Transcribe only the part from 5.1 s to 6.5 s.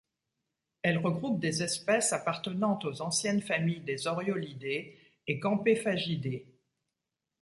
et campéphagidés.